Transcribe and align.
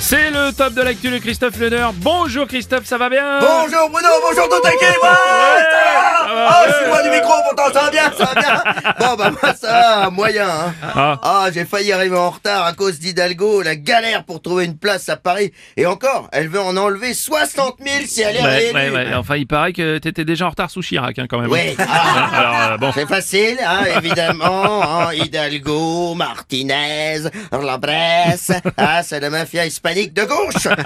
C'est 0.00 0.30
le 0.30 0.52
top 0.52 0.72
de 0.74 0.82
l'actu 0.82 1.10
de 1.10 1.18
Christophe 1.18 1.58
Leder. 1.58 1.88
Bonjour 1.96 2.46
Christophe, 2.46 2.84
ça 2.84 2.96
va 2.96 3.08
bien 3.10 3.40
Bonjour 3.40 3.90
Bruno, 3.90 4.08
bonjour 4.22 4.48
tout 4.48 4.60
taquet, 4.62 4.86
ouais, 4.86 4.92
ça 5.02 6.32
va 6.32 6.48
Ah, 6.48 6.64
je 6.68 6.72
suis 6.74 6.86
loin 6.86 7.02
du 7.02 7.10
micro, 7.10 7.32
pourtant 7.48 7.72
ça 7.72 7.84
va 7.86 7.90
bien, 7.90 8.12
ça 8.16 8.24
va 8.24 8.40
bien 8.40 8.62
Bon 9.00 9.14
bah 9.16 9.30
moi 9.30 9.54
ça 9.54 9.66
va, 10.02 10.10
moyen 10.10 10.48
hein. 10.48 10.74
Ah. 10.94 11.18
Ah, 11.22 11.46
j'ai 11.52 11.64
failli 11.64 11.90
arriver 11.92 12.16
en 12.16 12.30
retard 12.30 12.64
à 12.66 12.72
cause 12.72 13.00
d'Hidalgo, 13.00 13.62
la 13.62 13.74
galère 13.74 14.22
pour 14.24 14.40
trouver 14.40 14.66
une 14.66 14.78
place 14.78 15.08
à 15.08 15.16
Paris. 15.16 15.52
Et 15.76 15.86
encore, 15.86 16.28
elle 16.30 16.48
veut 16.48 16.60
en 16.60 16.76
enlever 16.76 17.12
60 17.12 17.76
000 17.84 17.96
si 18.06 18.22
elle 18.22 18.36
est 18.36 18.42
ouais, 18.42 18.48
réélue. 18.72 18.74
ouais, 18.74 19.06
ouais. 19.08 19.14
Enfin, 19.14 19.36
il 19.36 19.46
paraît 19.48 19.72
que 19.72 19.98
t'étais 19.98 20.24
déjà 20.24 20.46
en 20.46 20.50
retard 20.50 20.70
sous 20.70 20.82
Chirac, 20.82 21.18
hein, 21.18 21.26
quand 21.28 21.38
même. 21.40 21.50
Oui, 21.50 21.74
ah, 21.80 22.28
Alors, 22.32 22.72
euh, 22.72 22.76
bon. 22.78 22.92
c'est 22.94 23.06
facile, 23.06 23.58
hein, 23.66 23.80
évidemment. 23.96 24.82
hein, 25.08 25.12
Hidalgo, 25.14 26.14
Martinez, 26.14 27.22
la 27.50 27.78
Bresse, 27.78 28.52
ah, 28.76 29.02
c'est 29.02 29.18
la 29.20 29.30
mafia 29.30 29.66
hispanique 29.86 30.14
de 30.14 30.24
gauche. 30.24 30.68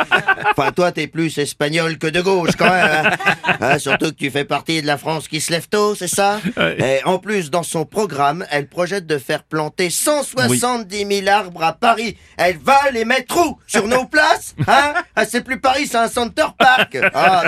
Enfin, 0.56 0.72
toi, 0.72 0.90
t'es 0.92 1.06
plus 1.06 1.38
espagnol 1.38 1.96
que 1.96 2.06
de 2.08 2.20
gauche, 2.20 2.50
quand 2.58 2.68
même. 2.68 3.06
hein. 3.06 3.32
Ah, 3.60 3.78
surtout 3.78 4.06
que 4.06 4.16
tu 4.16 4.30
fais 4.30 4.44
partie 4.44 4.82
de 4.82 4.86
la 4.86 4.98
France 4.98 5.28
qui 5.28 5.40
se 5.40 5.52
lève 5.52 5.68
tôt, 5.68 5.94
c'est 5.94 6.08
ça? 6.08 6.40
Et 6.78 7.00
en 7.04 7.18
plus, 7.18 7.50
dans 7.50 7.62
son 7.62 7.84
programme, 7.86 8.44
elle 8.50 8.66
projette 8.66 9.06
de 9.06 9.16
faire 9.18 9.42
planter 9.44 9.88
170 9.90 11.06
000 11.24 11.28
arbres 11.28 11.62
à 11.62 11.72
Paris. 11.72 12.16
Elle 12.36 12.58
va 12.58 12.78
les 12.92 13.04
mettre 13.04 13.38
où? 13.38 13.58
Sur 13.66 13.86
nos 13.86 14.04
places? 14.06 14.54
Hein? 14.66 14.94
Ah, 15.14 15.24
C'est 15.24 15.42
plus 15.42 15.60
Paris, 15.60 15.86
c'est 15.86 15.98
un 15.98 16.08
Center 16.08 16.46
Park. 16.58 16.98
Ah. 17.14 17.44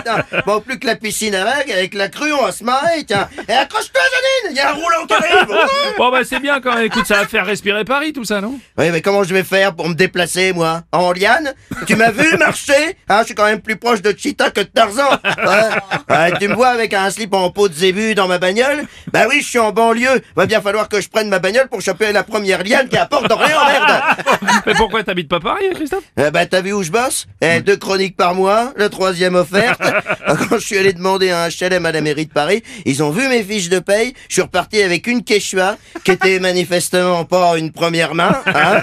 Bon, 0.46 0.60
plus 0.60 0.78
que 0.78 0.86
la 0.86 0.96
piscine 0.96 1.34
à 1.34 1.44
vagues, 1.44 1.70
avec 1.72 1.94
la 1.94 2.08
crue, 2.08 2.32
on 2.32 2.42
va 2.44 2.52
se 2.52 2.62
marrer, 2.64 3.04
tiens. 3.04 3.28
Et 3.48 3.52
accroche-toi, 3.52 4.00
Janine 4.00 4.31
Il 4.52 4.56
y 4.56 4.60
a 4.60 4.70
un 4.70 4.72
roulant 4.72 5.06
qui 5.08 5.14
arrive 5.14 5.48
Bon, 5.98 6.10
bah, 6.10 6.20
c'est 6.24 6.40
bien 6.40 6.60
quand 6.60 6.74
même. 6.74 6.84
Écoute, 6.84 7.06
ça 7.06 7.16
va 7.16 7.26
faire 7.26 7.46
respirer 7.46 7.84
Paris, 7.84 8.12
tout 8.12 8.24
ça, 8.24 8.40
non? 8.40 8.58
Oui, 8.76 8.90
mais 8.92 9.00
comment 9.00 9.24
je 9.24 9.32
vais 9.32 9.44
faire 9.44 9.74
pour 9.74 9.88
me 9.88 9.94
déplacer, 9.94 10.52
moi? 10.52 10.82
En 10.92 11.12
liane? 11.12 11.54
Tu 11.86 11.96
m'as 11.96 12.10
vu 12.10 12.36
marcher? 12.36 12.96
Hein, 13.08 13.20
je 13.20 13.26
suis 13.26 13.34
quand 13.34 13.46
même 13.46 13.60
plus 13.60 13.76
proche 13.76 14.02
de 14.02 14.14
Cheetah 14.16 14.50
que 14.50 14.60
de 14.60 14.66
Tarzan. 14.66 15.08
Ouais. 15.24 16.14
Ouais, 16.14 16.38
tu 16.38 16.48
me 16.48 16.54
vois 16.54 16.68
avec 16.68 16.92
un 16.92 17.10
slip 17.10 17.32
en 17.32 17.50
peau 17.50 17.68
de 17.68 17.74
zébu 17.74 18.14
dans 18.14 18.28
ma 18.28 18.38
bagnole? 18.38 18.84
Bah 19.12 19.24
oui, 19.28 19.40
je 19.40 19.48
suis 19.48 19.58
en 19.58 19.72
banlieue. 19.72 20.20
Va 20.36 20.46
bien 20.46 20.60
falloir 20.60 20.88
que 20.88 21.00
je 21.00 21.08
prenne 21.08 21.28
ma 21.28 21.38
bagnole 21.38 21.68
pour 21.68 21.80
choper 21.80 22.12
la 22.12 22.22
première 22.22 22.62
liane 22.62 22.88
qui 22.88 22.96
apporte 22.96 23.28
d'Orléans, 23.28 23.66
merde 23.66 24.02
Mais 24.66 24.74
pourquoi 24.74 25.02
t'habites 25.02 25.28
pas 25.28 25.40
Paris, 25.40 25.64
Christophe? 25.74 26.04
Eh 26.16 26.30
bah 26.30 26.46
t'as 26.46 26.60
vu 26.60 26.72
où 26.72 26.82
je 26.82 26.90
bosse? 26.90 27.26
Eh, 27.40 27.60
deux 27.60 27.76
chroniques 27.76 28.16
par 28.16 28.34
mois, 28.34 28.72
la 28.76 28.88
troisième 28.88 29.34
offerte. 29.34 29.80
Quand 30.26 30.58
je 30.58 30.66
suis 30.66 30.78
allé 30.78 30.92
demander 30.92 31.30
un 31.30 31.48
HLM 31.48 31.86
à 31.86 31.92
la 31.92 32.00
mairie 32.00 32.26
de 32.26 32.32
Paris, 32.32 32.62
ils 32.84 33.02
ont 33.02 33.10
vu 33.10 33.26
mes 33.28 33.42
fiches 33.42 33.68
de 33.68 33.78
paye, 33.78 34.14
je 34.28 34.34
suis 34.34 34.41
reparti 34.42 34.82
avec 34.82 35.06
une 35.06 35.22
Quechua, 35.24 35.76
qui 36.04 36.10
était 36.12 36.38
manifestement 36.40 37.24
pas 37.24 37.56
une 37.58 37.72
première 37.72 38.14
main. 38.14 38.36
hein. 38.46 38.80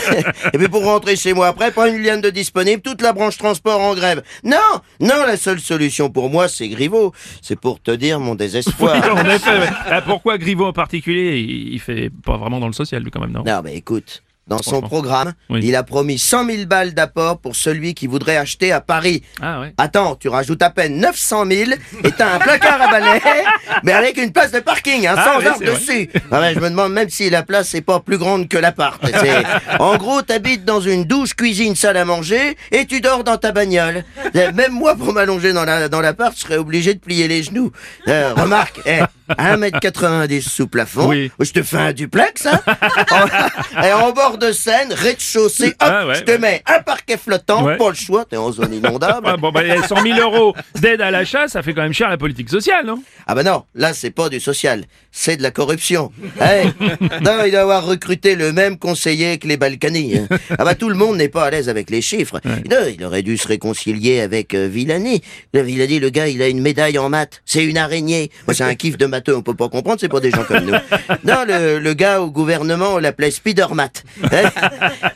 Et 0.52 0.58
puis 0.58 0.68
pour 0.68 0.84
rentrer 0.84 1.16
chez 1.16 1.32
moi 1.32 1.48
après, 1.48 1.70
pas 1.70 1.88
une 1.88 2.02
liane 2.02 2.20
de 2.20 2.30
disponible, 2.30 2.82
toute 2.82 3.02
la 3.02 3.12
branche 3.12 3.38
transport 3.38 3.80
en 3.80 3.94
grève. 3.94 4.22
Non, 4.44 4.56
non, 5.00 5.24
la 5.26 5.36
seule 5.36 5.60
solution 5.60 6.10
pour 6.10 6.30
moi, 6.30 6.48
c'est 6.48 6.68
Griveaux. 6.68 7.12
C'est 7.42 7.58
pour 7.58 7.80
te 7.82 7.90
dire 7.90 8.20
mon 8.20 8.34
désespoir. 8.34 8.94
Oui, 9.02 9.10
en 9.20 9.24
effet. 9.30 9.58
ouais. 9.58 9.68
Ah, 9.86 10.02
pourquoi 10.02 10.38
Griveaux 10.38 10.66
en 10.66 10.72
particulier? 10.72 11.38
Il, 11.38 11.74
il 11.74 11.80
fait 11.80 12.10
pas 12.24 12.36
vraiment 12.36 12.60
dans 12.60 12.66
le 12.66 12.72
social, 12.72 13.02
lui, 13.02 13.10
quand 13.10 13.20
même, 13.20 13.32
non? 13.32 13.42
Non, 13.44 13.60
mais 13.64 13.74
écoute, 13.76 14.22
dans 14.46 14.62
son 14.62 14.80
programme, 14.80 15.32
Oui. 15.50 15.60
il 15.64 15.74
a 15.74 15.82
promis 15.82 16.18
100 16.18 16.46
000 16.46 16.64
balles 16.66 16.94
d'apport 16.94 17.38
pour 17.38 17.56
celui 17.56 17.94
qui 17.94 18.06
voudrait 18.06 18.36
acheter 18.36 18.70
à 18.70 18.80
Paris. 18.80 19.22
Ah, 19.42 19.60
ouais. 19.60 19.74
Attends, 19.76 20.14
tu 20.14 20.28
rajoutes 20.28 20.62
à 20.62 20.70
peine 20.70 20.98
900 20.98 21.46
000 21.50 21.70
et 22.04 22.12
t'as 22.12 22.34
un 22.36 22.38
placard 22.38 22.80
à 22.80 22.88
balai, 22.88 23.20
mais 23.82 23.92
avec 23.92 24.16
une 24.18 24.30
place 24.32 24.52
de 24.52 24.60
parking, 24.60 25.06
hein, 25.06 25.14
Ah 25.16 25.24
sans 25.24 25.38
oui, 25.58 25.66
dessus. 25.66 26.10
Ah 26.30 26.40
ouais, 26.40 26.54
je 26.54 26.60
me 26.60 26.70
demande 26.70 26.92
même 26.92 27.08
si 27.10 27.28
la 27.28 27.42
place 27.42 27.74
est 27.74 27.80
pas 27.80 27.98
plus 28.00 28.18
grande 28.18 28.48
que 28.48 28.56
l'appart. 28.56 29.02
En 29.80 29.96
gros, 29.96 30.22
t'habites 30.22 30.64
dans 30.64 30.80
une 30.80 31.04
douche, 31.04 31.34
cuisine, 31.34 31.74
salle 31.74 31.96
à 31.96 32.04
manger 32.04 32.56
et 32.70 32.86
tu 32.86 33.00
dors 33.00 33.24
dans 33.24 33.36
ta 33.36 33.52
bagnole. 33.52 34.04
Euh, 34.34 34.52
Même 34.52 34.72
moi, 34.72 34.94
pour 34.94 35.12
m'allonger 35.12 35.52
dans 35.52 35.64
la 35.64 35.88
dans 35.88 36.00
l'appart, 36.00 36.34
je 36.36 36.42
serais 36.42 36.56
obligé 36.56 36.94
de 36.94 36.98
plier 37.00 37.26
les 37.28 37.42
genoux. 37.42 37.72
Euh, 38.08 38.32
remarque, 38.34 38.80
eh, 38.86 39.00
1m90 39.30 40.42
sous 40.48 40.66
plafond, 40.68 41.08
Oui. 41.08 41.30
je 41.40 41.52
te 41.52 41.62
fais 41.62 41.76
un 41.78 41.92
duplex, 41.92 42.46
hein 42.46 42.60
et 43.84 43.92
en 43.92 44.12
bord 44.12 44.38
de 44.38 44.52
Seine, 44.52 44.92
rez-de-chaussée, 44.92 45.68
hop, 45.68 45.74
Ah 45.80 46.06
ouais, 46.06 46.14
je 46.16 46.20
te 46.22 46.30
ouais. 46.32 46.38
mets 46.38 46.62
un 46.66 46.80
parquet 46.82 47.16
flottant, 47.16 47.64
Ouais. 47.64 47.76
pas 47.76 47.88
le 47.88 47.94
choix, 47.94 48.24
t'es 48.24 48.36
en 48.36 48.52
zone 48.52 48.74
inondable. 48.74 49.26
Ah, 49.28 49.36
bon, 49.36 49.50
bah, 49.50 49.62
100 49.86 50.02
000 50.02 50.18
euros 50.20 50.54
d'aide 50.80 51.00
à 51.00 51.10
l'achat, 51.10 51.48
ça 51.48 51.62
fait 51.62 51.74
quand 51.74 51.82
même 51.82 51.92
cher 51.92 52.08
la 52.08 52.16
politique 52.16 52.48
sociale, 52.50 52.86
non 52.86 53.02
Ah 53.26 53.34
bah 53.34 53.42
non, 53.42 53.64
là 53.74 53.92
c'est 53.92 54.10
pas 54.10 54.28
du 54.28 54.38
social, 54.40 54.84
c'est 55.10 55.36
de 55.36 55.42
la 55.42 55.50
corruption. 55.50 56.12
Hey, 56.40 56.66
non, 57.22 57.42
il 57.44 57.50
doit 57.50 57.60
avoir 57.62 57.84
recruté 57.84 58.36
le 58.36 58.52
même 58.52 58.78
conseiller 58.78 59.38
que 59.38 59.48
les 59.48 59.56
Balkany. 59.56 60.18
hein. 60.18 60.36
Ah 60.58 60.64
bah 60.64 60.74
tout 60.74 60.88
le 60.88 60.94
monde 60.94 61.16
n'est 61.16 61.28
pas 61.28 61.44
à 61.46 61.50
l'aise 61.50 61.68
avec 61.68 61.90
les 61.90 62.00
chiffres. 62.02 62.40
Non, 62.70 62.76
il 62.96 63.04
aurait 63.04 63.22
dû 63.22 63.36
se 63.36 63.48
réconcilier 63.48 64.20
avec 64.20 64.54
euh, 64.54 64.68
Villani. 64.68 65.22
Villani, 65.54 65.98
le 65.98 66.10
gars, 66.10 66.28
il 66.28 66.40
a 66.42 66.48
une 66.48 66.60
médaille 66.60 66.98
en 66.98 67.08
maths. 67.08 67.42
C'est 67.44 67.64
une 67.64 67.78
araignée. 67.78 68.30
Moi, 68.46 68.54
c'est 68.54 68.64
un 68.64 68.74
kiff 68.74 68.96
de 68.96 69.06
matheux, 69.16 69.36
on 69.36 69.42
peut 69.42 69.54
pas 69.54 69.68
comprendre, 69.68 69.98
c'est 70.00 70.08
pas 70.08 70.20
des 70.20 70.30
gens 70.30 70.44
comme 70.44 70.64
nous. 70.64 70.72
Non, 71.24 71.44
le, 71.46 71.78
le 71.78 71.94
gars 71.94 72.20
au 72.20 72.30
gouvernement, 72.30 72.94
on 72.94 72.98
l'appelait 72.98 73.30
Spidermat. 73.30 73.90
Hein 74.32 74.50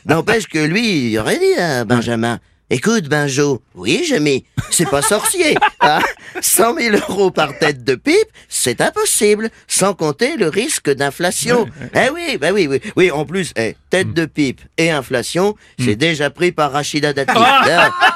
N'empêche 0.05 0.47
que 0.47 0.59
lui, 0.59 1.11
il 1.11 1.19
aurait 1.19 1.39
dit 1.39 1.61
à 1.61 1.85
Benjamin. 1.85 2.39
Écoute, 2.73 3.09
Benjo, 3.09 3.61
oui, 3.75 4.05
Jamy, 4.07 4.45
c'est 4.69 4.89
pas 4.89 5.01
sorcier. 5.01 5.55
Hein 5.81 5.99
100 6.39 6.75
000 6.77 6.95
euros 7.09 7.31
par 7.31 7.57
tête 7.59 7.83
de 7.83 7.95
pipe, 7.95 8.29
c'est 8.47 8.79
impossible, 8.81 9.49
sans 9.67 9.93
compter 9.93 10.37
le 10.37 10.47
risque 10.47 10.89
d'inflation. 10.89 11.65
Eh 11.93 12.09
oui, 12.13 12.37
bah 12.39 12.49
oui, 12.53 12.67
oui. 12.69 12.79
Oui, 12.95 13.11
en 13.11 13.25
plus, 13.25 13.51
eh, 13.57 13.75
tête 13.89 14.13
de 14.13 14.25
pipe 14.25 14.61
et 14.77 14.91
inflation, 14.91 15.55
c'est 15.79 15.95
déjà 15.95 16.29
pris 16.29 16.51
par 16.51 16.71
Rachida 16.71 17.11
Dati. 17.13 17.33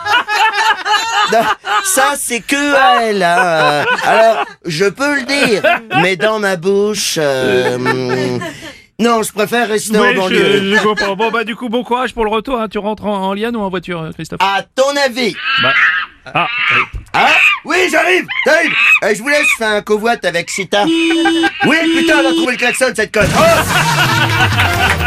Ça, 1.84 2.14
c'est 2.18 2.42
que 2.42 2.76
à 2.76 3.04
elle. 3.04 3.24
hein. 3.24 3.38
Euh, 3.40 3.84
Alors, 4.06 4.46
je 4.66 4.86
peux 4.86 5.16
le 5.16 5.24
dire, 5.24 5.62
mais 6.02 6.16
dans 6.16 6.40
ma 6.40 6.56
bouche... 6.56 7.16
euh, 7.18 7.76
hum, 7.76 8.40
non, 8.98 9.24
je 9.24 9.32
préfère 9.34 9.68
rester 9.68 9.98
en 9.98 10.02
Oui, 10.04 10.16
banlieue. 10.16 10.62
je, 10.72 10.76
je 10.78 10.82
comprends. 10.84 11.16
Bon, 11.18 11.30
bah, 11.30 11.44
du 11.44 11.56
coup, 11.56 11.68
bon 11.68 11.84
courage 11.84 12.14
pour 12.14 12.24
le 12.24 12.32
retour. 12.32 12.60
hein. 12.62 12.68
Tu 12.70 12.78
rentres 12.78 13.06
en, 13.06 13.24
en 13.28 13.34
liane 13.34 13.56
ou 13.56 13.62
en 13.62 13.70
voiture, 13.70 14.02
euh, 14.02 14.12
Christophe 14.14 14.40
À 14.42 14.64
ton 14.76 14.96
avis 15.06 15.36
Bah. 15.62 15.74
Ah, 16.34 16.48
oui. 16.72 16.82
Ah 17.14 17.28
Oui, 17.66 17.76
j'arrive 17.92 18.26
J'arrive 18.48 18.72
Eh, 19.08 19.14
Je 19.16 19.22
vous 19.22 19.28
laisse 19.30 19.46
faire 19.60 19.70
un 19.70 19.82
covoite 19.82 20.26
avec 20.26 20.50
Sita. 20.50 20.86
Oui, 20.86 21.78
putain, 21.98 22.20
elle 22.20 22.26
a 22.28 22.32
trouvé 22.32 22.54
le 22.54 22.58
klaxon, 22.58 22.86
cette 22.96 23.14
conne. 23.14 23.30
Oh 23.38 25.05